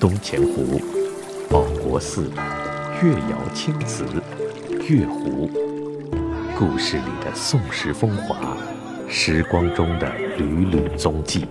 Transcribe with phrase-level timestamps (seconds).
[0.00, 0.80] 东钱湖、
[1.50, 2.30] 保国寺、
[3.02, 4.04] 越窑青瓷、
[4.88, 5.50] 月湖，
[6.56, 8.56] 故事里的宋时风华，
[9.08, 11.48] 时光中的缕缕踪迹，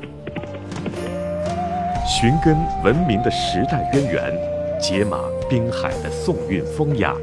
[2.08, 2.56] 寻根
[2.86, 4.34] 文明的时代渊源，
[4.80, 5.20] 解码
[5.50, 7.14] 滨海的宋韵风雅。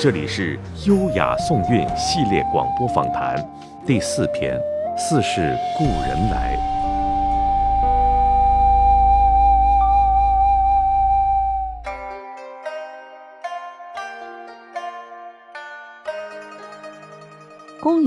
[0.00, 0.56] 这里是
[0.88, 3.36] 《优雅宋韵》系列广播访谈
[3.86, 4.56] 第四篇
[4.96, 6.56] 《似是故人来》。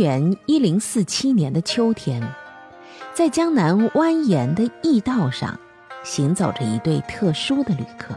[0.01, 2.27] 元一零四七年的秋天，
[3.13, 5.59] 在江南蜿蜒的驿道上，
[6.01, 8.15] 行走着一对特殊的旅客，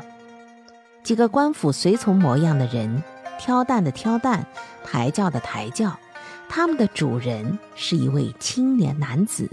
[1.03, 3.03] 几个官府随从模样的人，
[3.39, 4.47] 挑担的挑担，
[4.83, 5.95] 抬轿的抬轿。
[6.49, 9.51] 他们的主人是一位青年男子，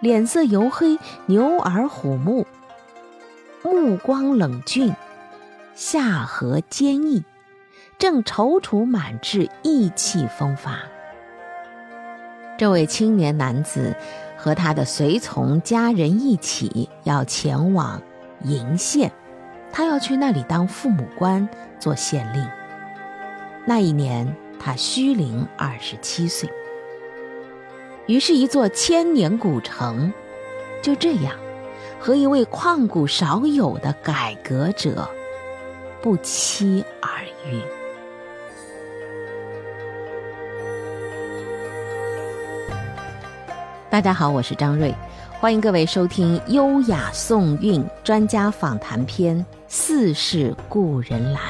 [0.00, 2.46] 脸色黝黑，牛耳虎目，
[3.62, 4.94] 目光冷峻，
[5.74, 7.24] 下颌坚毅，
[7.96, 10.80] 正踌躇满志，意气风发。
[12.58, 13.94] 这位青年男子
[14.36, 18.00] 和他的随从家人一起要前往
[18.44, 19.12] 鄞县，
[19.72, 21.46] 他要去那里当父母官，
[21.78, 22.46] 做县令。
[23.66, 26.48] 那一年他虚龄二十七岁。
[28.06, 30.12] 于是，一座千年古城
[30.80, 31.34] 就这样
[31.98, 35.10] 和一位旷古少有的改革者
[36.00, 37.60] 不期而遇。
[43.88, 44.92] 大家好，我是张瑞，
[45.38, 51.40] 欢迎各位收听《优雅宋韵》专家访谈篇《似是故人来》。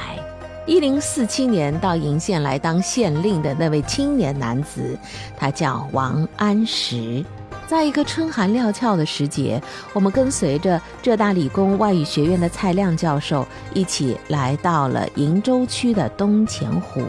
[0.67, 4.97] 一零四七年到鄞县来当县令的那位青年男子，
[5.35, 7.25] 他叫王安石。
[7.65, 9.59] 在一个春寒料峭的时节，
[9.91, 17.01] 我们跟随着浙大理工外语学院的蔡亮教授一起来到了鄞州区的东钱湖，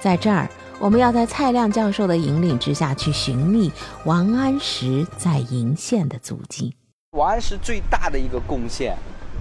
[0.00, 0.48] 在这儿。
[0.82, 3.70] 我们要在蔡亮教授的引领之下去寻觅
[4.04, 6.74] 王安石在鄞县的足迹。
[7.12, 8.96] 王安石最大的一个贡献，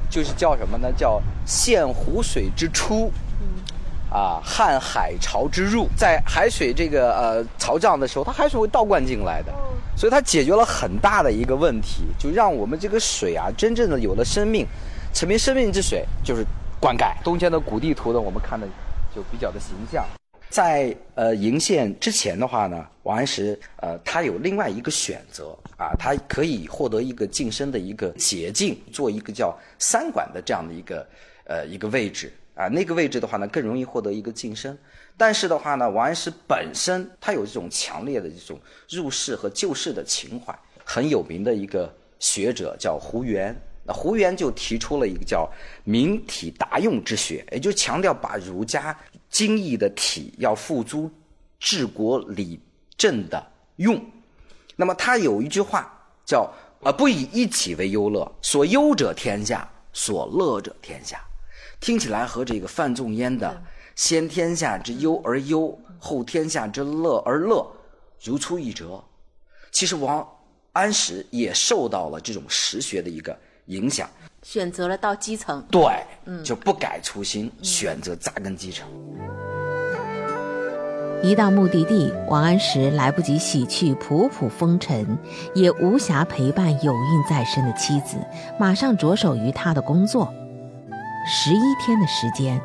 [0.07, 0.91] 就是叫什么呢？
[0.96, 3.12] 叫献湖水之出，
[4.12, 5.88] 啊，汉海潮之入。
[5.97, 9.52] 在海水这个呃潮涨的时候，它海水会倒灌进来的，
[9.97, 14.63] 所以它解决了很大的一个问题，就让我们这个水啊真正的有了生命，
[15.12, 16.46] 成为生命之水，就是
[16.79, 17.12] 灌溉。
[17.23, 18.68] 东迁的古地图呢，我们看的
[19.16, 20.06] 就比较的形象。
[20.51, 31.07] 在呃鄞县之前的话呢，王安石呃他有另外一个选择啊，他可以获得一个晋升的一个捷径，做一个叫三管的这样的一个
[31.45, 34.78] 呃一个位置啊，那个位置的话呢更容易获得一个晋升。
[35.16, 38.59] 但是的话呢，王安石本身他有这种强烈的这种
[38.90, 40.53] 入世和救世的情怀，
[40.84, 45.50] 很有名的一个学者叫胡元，那胡元就提出了一个叫
[45.85, 48.97] 明体达用之学，也就强调把儒家。
[49.31, 51.09] 精义的体要付诸
[51.58, 52.59] 治国理
[52.97, 54.00] 政的用，
[54.75, 55.92] 那么他有一句话
[56.25, 56.53] 叫
[56.84, 61.20] “啊不以一己为忧乐，所忧者天下，所乐者天下”，
[61.80, 63.64] 听起来和这个范仲淹的
[63.96, 67.66] “先天下之忧而忧，后天下之乐而乐”
[68.22, 69.03] 如出一辙。
[69.72, 70.28] 其实王
[70.74, 73.38] 安石也受到了这种实学的一个
[73.72, 74.08] 影响。
[74.44, 75.82] 选择了到基层，对，
[76.44, 78.88] 就不改初心，选择扎根基层。
[81.22, 85.16] 一到目的地，王安石来不及洗去仆仆风尘，
[85.54, 88.18] 也无暇陪伴有孕在身的妻子，
[88.59, 90.34] 马上着手于他的工作。
[91.28, 92.59] 十一天的时间，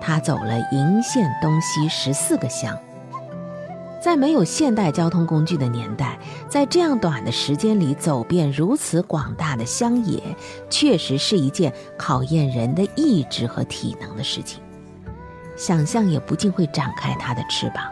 [0.00, 2.76] 他走了鄞县东西十四个乡。
[4.00, 10.22] 在没有现代交通工具的年代，在这样短的时间里走遍如此广大的乡野，
[10.70, 14.62] 确实是一件考验人的意志和体能的事情。
[15.56, 17.84] 想象也不禁会展开它的翅膀，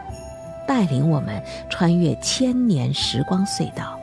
[0.67, 3.99] 带领我们穿越千年时光隧道。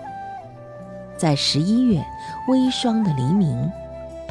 [1.17, 2.05] 在十一月
[2.49, 3.73] 微霜的黎明。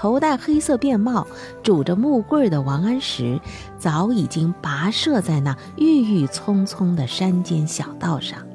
[0.04, 1.26] 头戴黑色便帽、
[1.64, 3.40] 拄着木棍的王安石，
[3.80, 8.46] 早已经跋涉在那郁郁葱葱的山间小道上。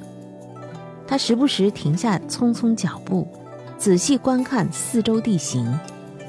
[1.06, 3.27] 他时不时停下匆匆脚步，
[3.79, 5.67] 仔细观看四周地形，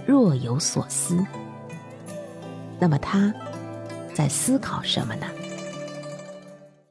[0.05, 1.17] 若有所思。
[2.79, 3.33] 那么他，
[4.13, 5.25] 在思考什么呢？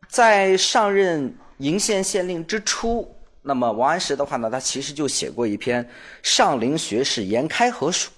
[0.06, 3.08] 在上任鄞县县令之初，
[3.40, 5.82] 那么王安石的话呢，他其实就写过一篇
[6.22, 8.10] 《上林学士言开和书》。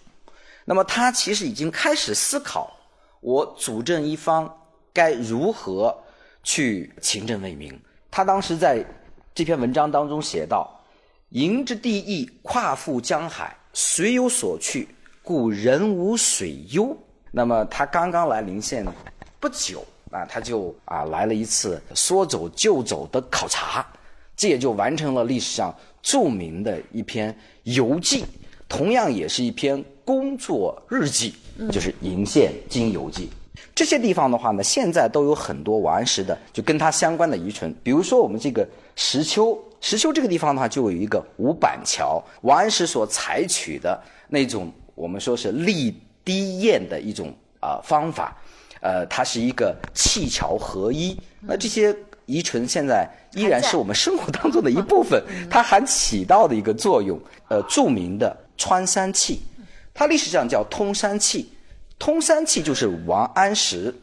[0.64, 2.70] 那么他其实已经开始思考，
[3.20, 4.48] 我主政一方
[4.92, 5.96] 该如何
[6.42, 7.76] 去勤政为民。
[8.10, 8.84] 他当时在
[9.34, 10.68] 这篇文章当中写道
[11.30, 14.88] ：“迎之地邑，跨赴江海，水有所去，
[15.22, 16.96] 故人无水忧。
[17.30, 18.84] 那么他刚刚来临县
[19.38, 23.86] 不久啊，他就啊来了一次说走就走的考察，
[24.36, 28.24] 这也就完成了历史上著名的一篇游记，
[28.70, 31.34] 同样也是一篇工作日记，
[31.72, 33.28] 就是《鄞县经游记》。
[33.74, 45.94] 这些地方的话呢，现在都有很多王安石的就跟他相关的遗存，比如说我们这个石丘，石丘这个地方的话就有一个五板桥，王安石所采取的那种我们说是立
[46.24, 48.36] 堤堰的一种啊、方法，
[48.80, 51.94] 呃，它是一个砌桥合一，那这些
[52.26, 57.18] 遗存现在依然是我们生活当中的一部分，它还起到的一个作用。
[57.48, 59.40] 呃，著名的穿山器，
[59.94, 61.48] 它历史上叫通山器。
[61.98, 63.94] 通山器就是王安石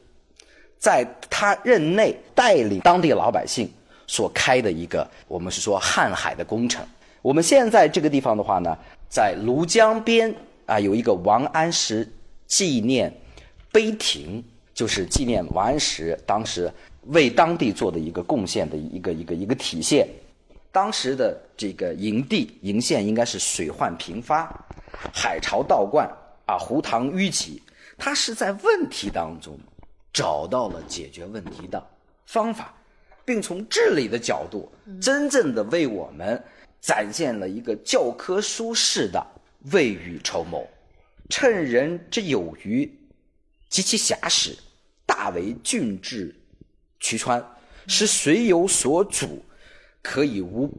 [0.80, 3.71] 在他任内带领当地老百姓
[4.07, 6.83] 所开的一个，我们是说瀚海的工程。
[7.21, 8.75] 我们现在这个地方的话呢，
[9.07, 10.33] 在庐江边
[10.65, 12.07] 啊有一个王安石
[12.48, 13.13] 纪念
[13.71, 14.44] 碑亭，
[14.74, 16.71] 就是纪念王安石当时
[17.07, 20.07] 为当地做的一个贡献的一个一个一个体现。
[20.77, 24.47] 当时的这个营地营县应该是水患频发，
[25.12, 26.07] 海潮倒灌
[26.45, 27.59] 啊，湖塘淤积。
[27.97, 29.57] 他是在问题当中
[30.13, 31.83] 找到了解决问题的
[32.27, 32.71] 方法，
[33.25, 34.71] 并从治理的角度，
[35.01, 36.39] 真正的为我们
[36.79, 39.25] 展现了一个教科书式的
[39.71, 40.63] 未雨绸缪，
[41.27, 42.88] 趁人之有余
[43.68, 44.56] 及其暇时，
[45.07, 46.35] 大为郡治
[47.00, 47.44] 渠川，
[47.88, 49.44] 使水有所阻，
[50.01, 50.69] 可以无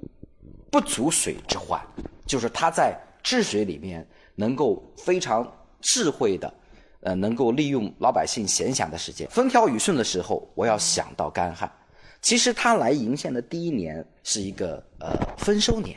[0.70, 1.80] 不足水之患。
[2.26, 5.50] 就是他在治水里面能够非常
[5.80, 6.52] 智慧的。
[7.00, 11.72] 呃，能够利用老百姓闲暇的时间，风调雨顺的时候，我要想到干旱。
[12.20, 15.96] 其实他来鄞县的第一年是一个呃丰收年，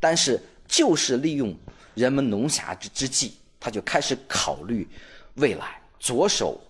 [0.00, 1.52] 但是就是利用
[1.94, 4.86] 人们农暇之之际，他就开始考虑
[5.34, 6.60] 未来，着手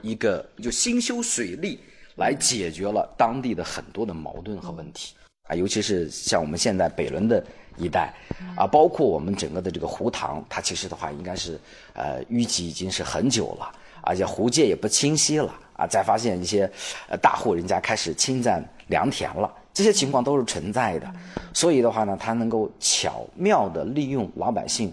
[0.00, 1.78] 一个就兴修水利，
[2.16, 5.14] 来解决了当地的很多的矛盾和问题
[5.48, 7.44] 啊，尤其是像我们现在北仑的。
[7.80, 8.12] 一带，
[8.56, 11.56] 啊，包括我们整个的这个湖塘，它其实的话应该是，
[11.92, 13.70] 呃，淤积已经是很久了，
[14.02, 16.68] 而且湖界也不清晰了，啊，再发现一些，
[17.08, 21.08] 呃，大户人家开始侵占良田了，这些情况都是存在的，
[21.54, 24.92] 所以的话呢，它能够巧妙的利用老百姓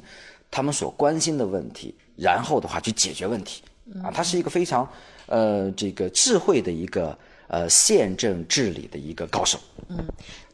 [0.52, 3.64] 他们所关心的问题，然后的话去解决问题，
[4.04, 4.88] 啊，它是一个非常，
[5.26, 7.18] 呃，这个智慧的一个。
[7.48, 9.60] 呃，县政治理的一个高手。
[9.88, 9.98] 嗯，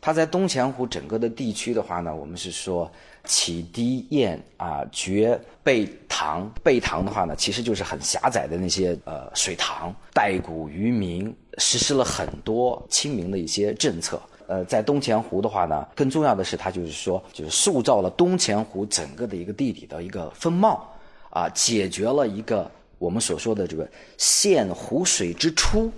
[0.02, 2.92] 他在东钱湖整个的地区的话呢，我们是说
[3.24, 6.52] 起堤堰啊，掘背塘。
[6.62, 9.94] 背塘的话呢，其实就是很狭窄的那些呃水塘。
[10.14, 14.22] 带谷于民，实施了很多亲民的一些政策。
[14.48, 20.94] 呃，在东钱湖的话呢，更重要的是，他就是说，就是塑造了东钱湖整个的一个地理的一个风貌
[21.30, 25.90] 啊，解决了一个我们所说的这个县湖水之出。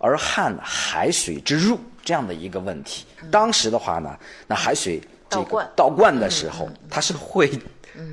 [0.00, 6.18] 而汉海水之入这样的一个问题，当时的话呢，那海水这个倒灌。
[6.18, 7.48] 的时候，它是会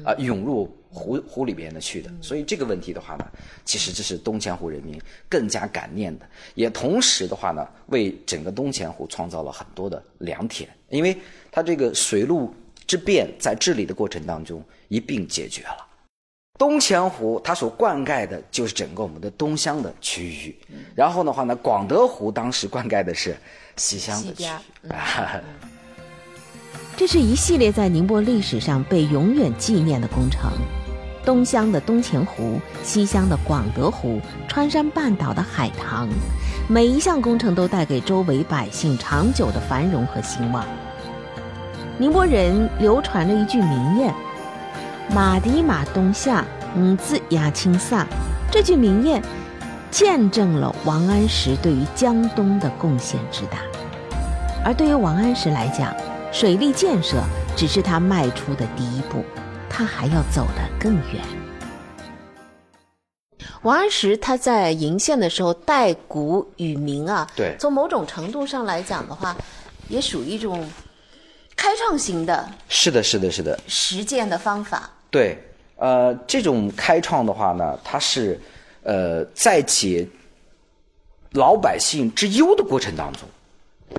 [0.04, 3.26] 啊涌入湖湖里边的去的，所以这个问题的话呢，
[3.64, 11.18] 其实这是东钱湖人民更加感念的，也同时的话呢，为整个东钱湖创造了很多的良田，因为
[11.50, 12.54] 它这个水陆
[12.86, 15.87] 之变在治理的过程当中一并解决了。
[16.58, 20.58] 东钱湖它所灌溉的就是整个我们的东乡的区域，
[20.96, 23.38] 然后的话呢，广德湖当时灌溉的是
[23.76, 24.90] 西乡的区域。
[26.98, 30.52] 这是一系列在宁波历史上被永远纪念的工程：
[31.24, 36.10] 东乡的东钱湖，西乡的广德湖，川山半岛的海棠，
[36.68, 40.66] 每一项工程都带给周围百姓长久的繁荣和兴旺。
[42.00, 44.12] 宁波人流传了一句名谚。
[45.10, 46.46] 马蹄马东下，
[46.76, 48.06] 五子压青萨。
[48.52, 49.24] 这句名谚
[49.90, 53.60] 见证了王安石对于江东的贡献之大。
[54.66, 55.96] 而对于王安石来讲，
[56.32, 57.24] 水利建设
[57.56, 59.24] 只是他迈出的第一步，
[59.70, 61.24] 他还要走得更远。
[63.62, 69.36] 王安石他在鄞县的时候代谷与民啊，对，从某种程度上来讲的话，
[69.88, 70.70] 也属于一种
[71.56, 72.50] 开创型的。
[72.68, 73.58] 是的，是的，是的。
[73.68, 74.90] 实践的方法。
[75.10, 75.38] 对，
[75.78, 78.40] 呃，这种开创的话呢，它是，
[78.84, 80.08] 呃，在解
[81.32, 83.22] 老百姓之忧的过程当中，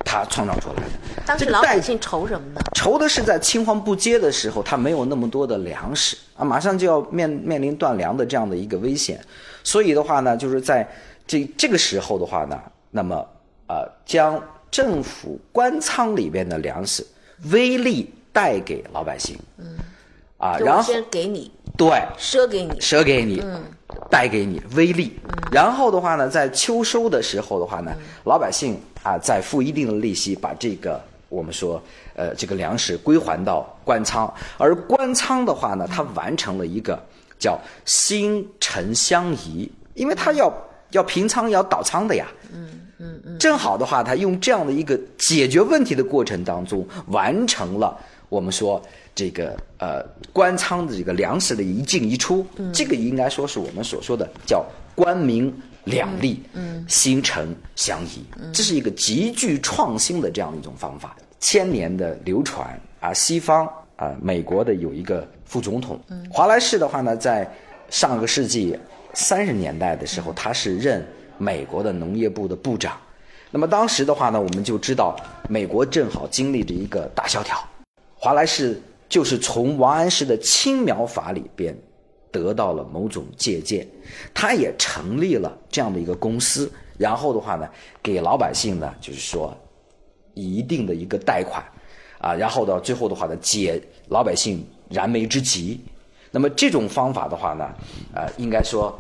[0.05, 1.23] 他创造出来的。
[1.27, 2.61] 当时老百姓愁什么呢？
[2.75, 9.21] 愁的是在青黄不接的时候，他没有那么多的粮食啊，马上就要面面临断粮的这样的一个危险。
[9.65, 10.89] 所以的话呢，就是在
[11.27, 12.61] 这这个时候的话呢，
[12.91, 13.27] 那么
[13.67, 17.07] 呃，将政府官仓里边的粮食
[17.51, 19.39] 微利带给老百姓。
[19.59, 19.77] 嗯。
[20.39, 23.63] 啊，然后先给你，对，赊给你，赊给你，嗯
[24.11, 25.19] 带给你微利。
[25.51, 27.93] 然后的话呢，在秋收的时候的话呢，
[28.25, 31.83] 老百姓啊，再付一定的利息，把这个我们说
[32.15, 34.33] 呃这个粮食归还到官仓。
[34.59, 36.99] 而官仓的话呢，它完成了一个
[37.39, 40.53] 叫新陈相宜，因为它要
[40.93, 42.27] 要平仓要倒仓的呀。
[42.53, 42.69] 嗯
[42.99, 43.39] 嗯嗯。
[43.39, 47.97] 正好的话，它用这样的一个解决问题的过程当中，完成了
[48.29, 48.83] 我们说。
[49.15, 50.01] 这个呃，
[50.33, 55.53] 官仓的这个粮食的一进一出，这个应该说是我们所说的叫官民
[55.87, 63.13] 两利，嗯，心诚相宜，这是一个极具创新的这样的一种方法，千年的流传啊。
[63.13, 65.99] 西方啊，美国的有一个副总统，
[66.31, 67.53] 华莱士的话呢，在
[67.91, 68.79] 上个世纪
[69.15, 71.05] 三十年代的时候，他是任
[71.39, 72.97] 美国的农业部的部长。
[73.51, 75.17] 那么当时的话呢，我们就知道
[75.49, 77.59] 美国正好经历着一个大萧条，
[78.19, 78.79] 华莱士。
[79.09, 81.75] 就是从王安石的青苗法里边
[82.31, 83.89] 得到了某种借鉴，
[84.35, 87.67] 他也成立了这样的一个公司，然后的话呢，
[88.03, 89.57] 给老百姓呢，就是说
[90.35, 91.65] 一定的一个贷款，
[92.21, 95.81] 啊，然后到最后的话呢，解老百姓燃眉之急。
[96.31, 97.67] 那么这种方法的话呢，
[98.15, 98.95] 呃，应该说，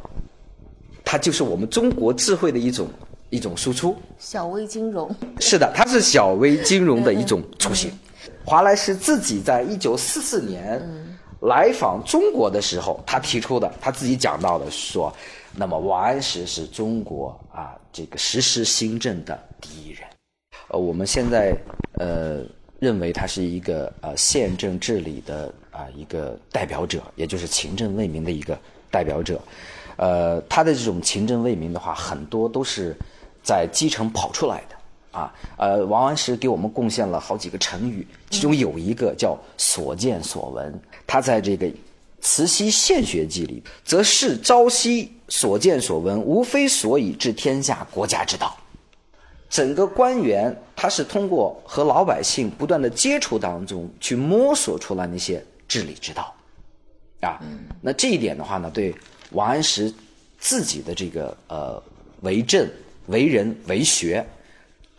[1.04, 2.88] 它就是我们中国智慧的一种
[3.28, 3.94] 一种输出。
[4.18, 5.14] 小微金融。
[5.38, 7.92] 是的，它是小微金融的一种雏形。
[8.48, 10.82] 华莱士自己在一九四四年
[11.42, 15.12] 来访中国的时候，他提出的，他自己讲到的说，
[15.54, 20.00] 那么王安石是中国啊这个实施新政的第一人。
[20.68, 21.54] 呃，我们现在
[21.98, 22.40] 呃
[22.80, 28.58] 认为他是一个呃宪政治理的啊一个代表者，也就是勤政为民的一个
[28.90, 29.38] 代表者。
[29.96, 32.96] 呃，他的这种勤政为民的话，很多都是
[33.42, 34.77] 在基层跑出来的。
[35.18, 40.80] 啊，呃，王安石给我们贡献了好几个成语，其中有一个叫“所见所闻”。
[41.08, 41.66] 他在这个
[42.20, 48.56] 《慈溪献学记》里，则是朝夕所见所闻，无非所以治天下国家之道。
[49.50, 56.32] 整个官员他是通过和老百姓不断的接触当中，去摸索出来那些治理之道。
[57.22, 57.40] 啊，
[57.80, 58.94] 那这一点的话呢，对
[59.32, 59.92] 王安石
[60.38, 61.82] 自己的这个呃
[62.20, 62.68] 为政、
[63.06, 64.24] 为人、为学。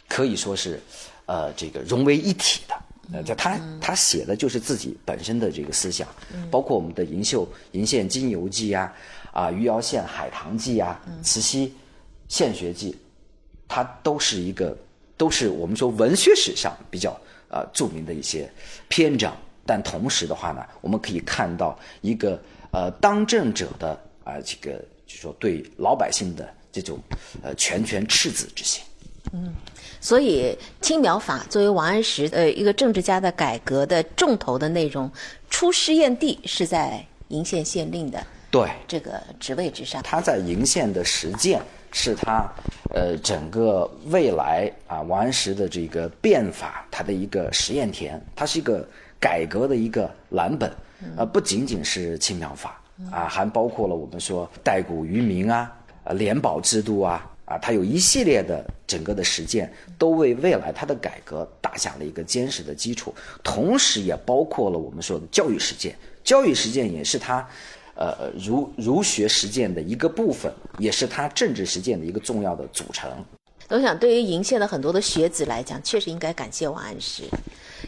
[0.09, 0.81] 可以说是，
[1.27, 2.75] 呃，这个融为一体的。
[3.11, 6.07] 呃，就他他写的就是自己本身的这个思想，
[6.51, 8.93] 包括我们的银秀银线金游记啊，
[9.33, 11.73] 啊，余姚县海棠记啊，慈溪
[12.27, 12.95] 县学记，
[13.67, 14.77] 它都是一个，
[15.17, 18.47] 都是我们说文学史上比较呃著名的一些
[18.89, 19.35] 篇章。
[19.65, 22.39] 但同时的话呢，我们可以看到一个
[22.69, 26.99] 呃当政者的啊这个就说对老百姓的这种
[27.41, 28.83] 呃拳拳赤子之心。
[29.33, 29.53] 嗯。
[30.01, 35.12] 所以青苗法作为王安石呃一个政治家的改革的重头的内容，
[35.50, 40.01] 出试验地是在鄞县县令的对这个职位之上。
[40.01, 42.50] 他在鄞县的实践是他
[42.95, 48.88] 呃整个未来啊王安石的这个变法他的一个实验田，它是一个
[49.19, 50.71] 改革的一个蓝本，
[51.17, 52.81] 呃不仅仅是青苗法
[53.12, 55.69] 啊，还包括了我们说代谷于民啊，
[56.05, 57.28] 呃联保制度啊。
[57.49, 63.11] 啊，他有一系列的整个的实践，都为未来它的改革打下了一个坚实的基础，
[63.43, 67.43] 同时也包括了我们说的教育实践，教育实践也是它，
[67.95, 73.09] 呃，儒儒学实践的一个部分，也是他政治实践的一个重要的组成。
[73.67, 77.23] 我想，对于鄞县的很多的学子来讲，确实应该感谢王安石。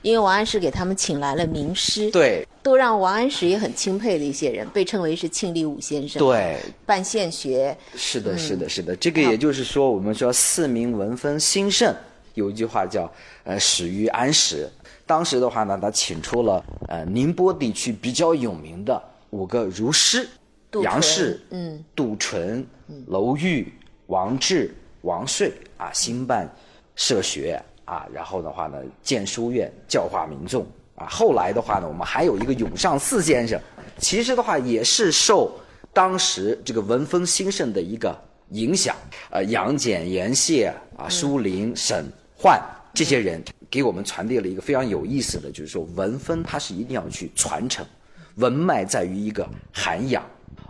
[0.02, 8.96] 因为王安石给他们请来了名师，对，都让王安石也很钦佩的一些人，被称为是庆历五先生，对，办县学，是的，是的，是的。
[8.96, 11.94] 这个也就是说，我们说四明文风兴盛，
[12.36, 13.12] 有一句话叫
[13.44, 14.70] “呃始于安石”。
[15.08, 19.02] 当时的话呢，他请出了呃宁波地区比较有名的
[19.32, 20.28] 五个儒师：
[20.84, 22.66] 杨氏、嗯，杜淳、
[23.08, 23.74] 娄玉、
[24.08, 26.48] 王志、王税啊，兴办
[26.96, 27.62] 社学。
[27.84, 30.66] 啊，然后的话呢，建书院教化民众
[31.02, 31.08] 啊。
[31.10, 33.60] 后来的话呢，我们还有一个永上四先生，
[33.98, 35.52] 其实的话也是受
[35.92, 38.16] 当时这个文风兴盛的一个
[38.50, 38.96] 影响。
[39.32, 42.06] 呃，杨戬、严谢啊，舒林、沈
[42.38, 42.62] 焕
[42.94, 47.86] 这些人给我们传递了一个非常有意思的，就是说文风它是一定要去传承，
[48.36, 50.24] 文脉在于一个涵养。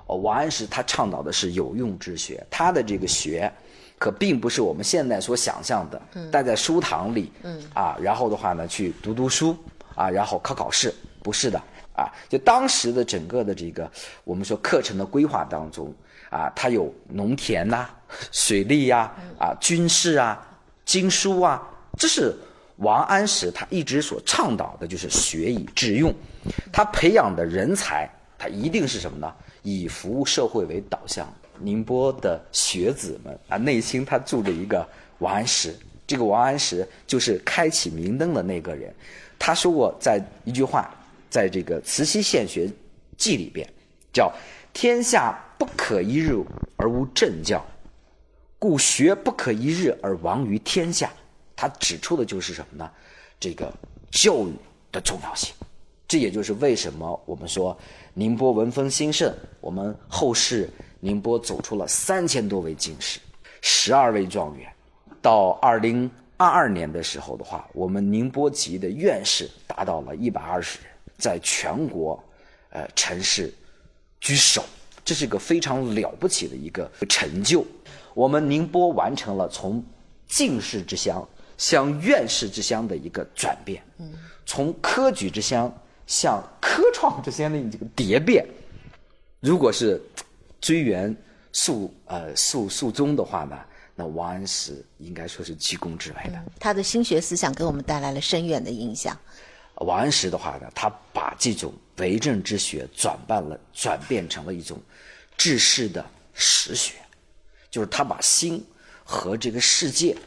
[0.07, 3.51] 哦，王安石他倡导的是有用之学，他的这个学。
[3.97, 7.31] 可并不是我们现在所想象的，待在书堂里，
[7.75, 9.55] 啊，然后的话呢，去读读书，
[9.95, 11.61] 啊，然后考考试，不是的，
[11.95, 13.89] 啊，就当时的整个的这个
[14.23, 15.93] 我们说课程的规划当中，
[16.29, 17.89] 啊，它有农田呐、
[18.31, 20.39] 水利呀、啊军事啊、
[20.85, 21.61] 经书啊，
[21.97, 22.33] 这是
[22.77, 26.13] 王安石他一直所倡导的，就是学以致用，
[26.71, 29.31] 他培养的人才他一定是什么呢？
[29.61, 31.31] 以服务社会为导向。
[31.63, 34.83] 宁波的学子们啊，内心他住着一个
[35.19, 35.75] 王安石，
[36.07, 38.91] 这个王安石就是开启明灯的那个人。
[39.43, 40.93] 他说过在一句话，
[41.27, 42.69] 在这个《慈溪县学
[43.17, 43.67] 记》里边，
[44.13, 44.31] 叫
[44.71, 46.35] “天下不可一日
[46.77, 47.65] 而无正教，
[48.59, 51.11] 故学不可一日而亡于天下。”
[51.57, 52.91] 他指出的就是什么呢？
[53.39, 53.73] 这个
[54.11, 54.53] 教育
[54.91, 55.55] 的重要性。
[56.07, 57.75] 这也就是为什么我们说
[58.13, 60.69] 宁波文风兴盛，我们后世
[60.99, 63.19] 宁波走出了三千多位进士，
[63.61, 64.71] 十二位状元。
[65.19, 66.09] 到二零
[66.41, 72.21] 二二年的时候的话，我们宁波籍的院士达到了一百二十人，在全国
[72.71, 73.53] 呃城市
[74.19, 74.63] 居首，
[75.05, 77.63] 这是个非常了不起的一个成就。
[78.15, 79.83] 我们宁波完成了从
[80.27, 81.27] 进士之乡。
[81.57, 84.11] 向院士之乡的一个转变，嗯，
[84.47, 85.71] 从科举之乡
[86.07, 88.43] 向科创之乡的这个蝶变，
[89.39, 90.01] 如果是
[90.59, 91.15] 追源
[91.53, 93.55] 溯呃溯溯宗的话呢，
[94.01, 96.43] 那王安石应该说是居功至伟的。
[96.59, 99.15] 他的心学思想给我们带来了深远的影响。
[99.75, 104.81] 王安石的话呢，他把这种为政之学转办了，转变成了一种
[105.37, 106.03] 治世的
[106.33, 106.95] 实学，
[107.69, 108.65] 就是他把心
[109.03, 110.17] 和这个世界。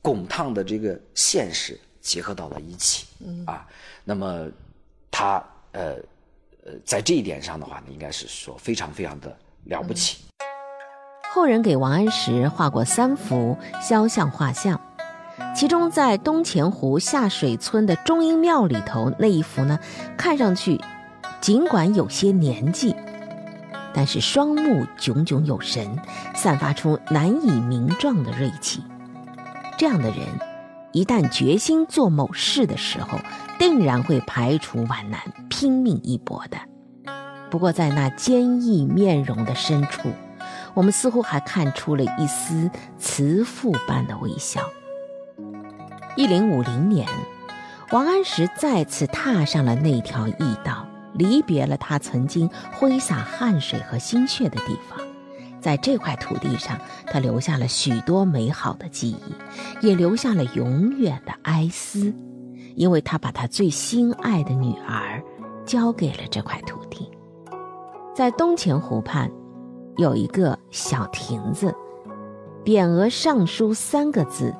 [0.00, 3.06] 滚烫的这个现实结合到了一起，
[3.46, 3.66] 啊，
[4.04, 4.46] 那么
[5.10, 5.96] 他呃
[6.62, 10.18] 呃在这一点上的话呢，应该是说非常非常的了不起。
[11.34, 14.80] 后人给王安石画过三幅肖像画像，
[15.52, 19.80] 其中在东钱湖下水村的中英庙里头那一幅呢，
[20.16, 20.80] 看上去
[21.40, 22.94] 尽管有些年纪，
[23.92, 25.98] 但是双目炯炯有神，
[26.36, 28.84] 散发出难以名状的锐气。
[29.76, 30.18] 这样的人，
[30.92, 33.18] 一旦决心做某事的时候，
[33.58, 35.18] 定然会排除万难，
[35.50, 36.56] 拼命一搏的。
[37.50, 40.10] 不过，在那坚毅面容的深处，
[40.74, 44.60] 我们似乎还看出了一丝慈父般的微笑。
[46.16, 47.08] 一零五零年，
[47.90, 54.98] 王安石再次踏上了那条驿道，离别了他曾经挥洒汗水和心血的地方。
[55.60, 62.12] 在这块土地上，他留下了许多美好的记忆，也留下了永远的哀思，
[62.76, 65.22] 因为他把他最心爱的女儿
[65.64, 67.10] 交给了这块土地。
[68.14, 69.30] 在东钱湖畔，
[69.96, 71.72] 有一个小亭子，
[72.64, 74.52] 匾额上书三个字：“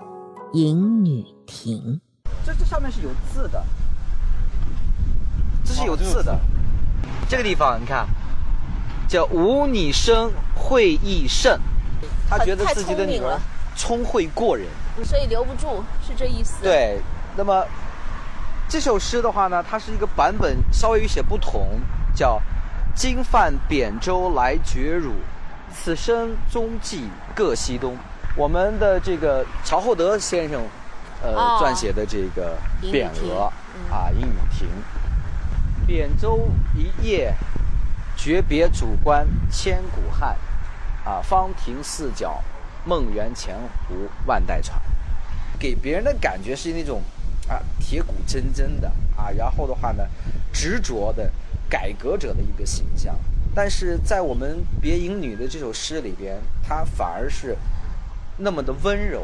[0.55, 2.01] 迎女亭”。
[2.47, 3.65] 这这上面是有字的，
[5.65, 6.39] 这是有字的。
[7.29, 8.07] 这个地方，你看。
[9.07, 11.61] 叫无女生会意胜，
[12.29, 13.39] 他觉得自己的女儿
[13.77, 14.67] 聪慧过人，
[15.05, 16.63] 所以留不住，是这意思。
[16.63, 16.99] 对，
[17.37, 17.65] 那么
[18.67, 21.79] 这首诗的话呢，它是一个版本稍微有些不同，
[22.15, 22.41] 叫
[22.95, 25.13] “金泛扁舟来绝汝，
[25.73, 27.97] 此生踪迹各西东”。
[28.37, 30.63] 我们的这个曹厚德先生，
[31.23, 33.53] 呃，撰写的这个匾额
[33.91, 34.69] 啊，“阴雨亭”，
[35.87, 37.35] 扁舟一叶。
[38.17, 40.39] 诀别主观千古汉，
[41.05, 42.41] 啊，方亭四角，
[42.85, 43.57] 梦圆前
[43.89, 44.81] 湖万代传，
[45.59, 47.03] 给别人的感觉是那种
[47.49, 50.05] 啊铁骨铮铮的啊，然后的话呢，
[50.53, 51.29] 执着的
[51.69, 53.15] 改革者的一个形象。
[53.55, 57.57] 但是在我们《别营女》的这首诗里边，她反而是
[58.37, 59.23] 那么的温柔，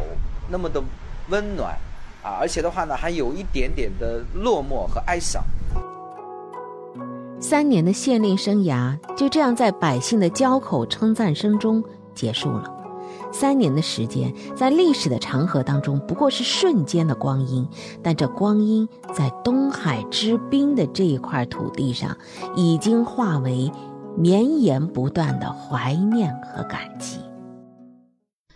[0.49, 0.83] 那么的
[1.29, 1.77] 温暖，
[2.23, 5.45] 啊，而且的话呢，还有一点点的落寞和哀伤。
[7.41, 11.83] 三年的县令生涯就这样在百姓的交口称赞声中
[12.15, 12.80] 结束了。
[13.33, 17.67] 三年的时间在历史的长河当中不过是瞬间的光阴，
[18.03, 22.17] 但这光阴在东海之滨的这一块土地上，
[22.57, 23.71] 已经化为
[24.17, 27.19] 绵延不断的怀念和感激。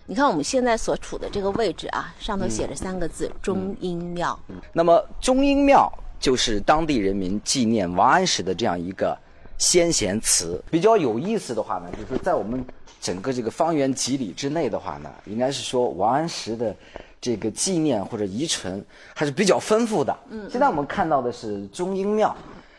[0.07, 4.39] 你看我们现在所处的这个位置啊，上头写着三个字“中英庙”。
[4.73, 5.93] 那么中英庙。
[6.21, 9.15] 就是当地人民纪念王安石的这样一个
[9.59, 10.63] 先贤祠。
[10.71, 12.65] 比较有意思的话呢，就是在我们
[13.05, 16.75] 整个这个方圆几里之内的话呢，应该是说王安石的
[17.21, 18.83] 这个纪念或者遗存
[19.15, 20.17] 还是比较丰富的。
[20.31, 20.49] 嗯。
[20.51, 22.35] 现在我们看到的是中英庙，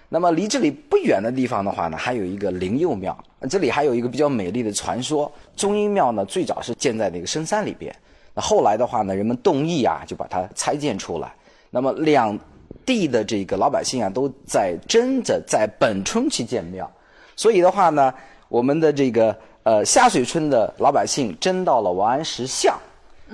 [0.09, 3.15] 那么离这里不远的地方的话呢，还有一个灵佑庙。
[3.47, 7.95] 这里还有一个比较美丽的传说：中英庙呢，最早是建在那个深山里边，
[8.33, 11.31] 那后来的话呢，人们动议啊，就把它拆建出来。
[11.69, 12.35] 那么两。
[12.83, 16.91] 地的这个老百姓啊，都在争着在本村去建庙，
[17.35, 18.13] 所以的话呢，
[18.47, 19.35] 我们的这个
[19.65, 22.77] 呃下水村的老百姓争到了王安石像，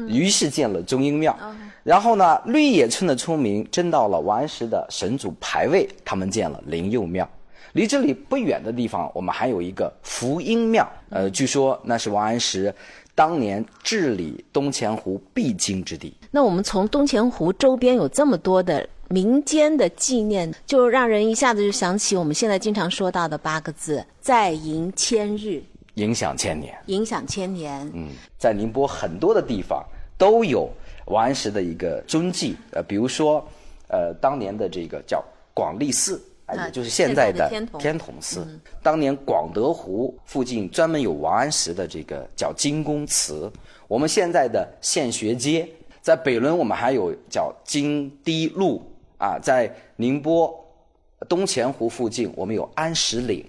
[0.07, 1.37] 于是建了中英庙。
[1.83, 7.29] 然后呢，绿野村的村民争到了王安石的神主牌位，他们建了灵佑庙。
[7.73, 12.73] 离这里不远的地方，我们还有一个福音庙，呃，据说那是王安石
[13.15, 16.13] 当年治理东钱湖必经之地。
[16.31, 25.63] 那我们从东钱湖周边有这么多的民间的纪念，就让人一下子就想起我们现在经常说到的八个字：再迎千日，
[25.95, 26.77] 影响千年。
[26.87, 27.89] 影响千年。
[27.93, 29.83] 嗯，在宁波很多的地方
[30.17, 30.69] 都有
[31.05, 33.45] 王安石的一个踪迹，呃，比如说，
[33.87, 35.23] 呃，当年的这个叫
[35.53, 36.15] 广利寺。
[36.45, 37.49] 啊也就是现在的
[37.79, 38.45] 天童寺。
[38.83, 43.49] 当年广德湖附近专门有王安石的这个叫金公祠。
[43.87, 45.65] 我们现在的县学街，
[46.01, 48.83] 在北仑我们还有叫金堤路
[49.17, 50.53] 啊，在宁波
[51.29, 53.45] 东钱湖附近我们有安石岭、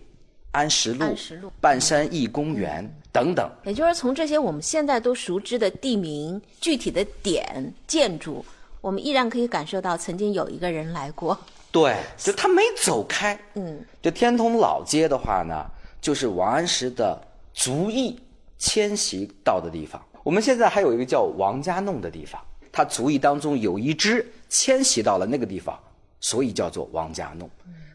[0.52, 3.50] 安石路、石路半山驿公园等等。
[3.64, 8.44] 也就是从这些我们现在都熟知的地名、具体的点、建筑，
[8.80, 11.36] 我们依然可以感受到曾经有一个人来过。
[11.70, 13.38] 对，就他没走开。
[13.54, 15.64] 嗯，就天通老街的话呢，
[16.02, 17.18] 就是王安石的
[17.54, 18.20] 族裔
[18.58, 20.00] 迁徙到的地方。
[20.22, 22.38] 我们现在还有一个叫王家弄的地方，
[22.70, 25.78] 他族裔当中有一支迁徙到了那个地方，
[26.20, 27.48] 所以叫做王家弄。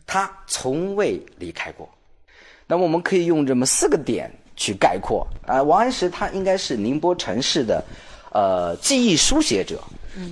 [0.08, 1.88] 他从未离开过。
[2.70, 7.82] 那么我们可以用这么四个点去概括啊、王安石他应该是宁波城市的
[8.34, 9.82] 呃记忆书写者，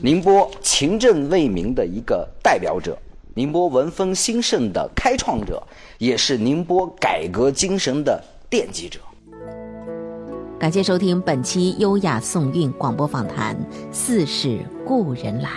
[0.03, 2.97] 宁波勤政为民的一个代表者，
[3.33, 5.63] 宁波文风兴盛的开创者，
[5.97, 8.99] 也是宁波改革精神的奠基者。
[10.59, 13.55] 感谢收听本期《优雅颂韵》广播访谈
[13.93, 15.49] 《似是故人来》。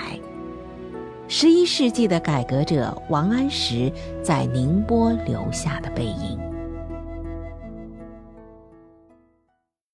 [1.26, 6.47] 十一世纪的改革者王安石在宁波留下的背影。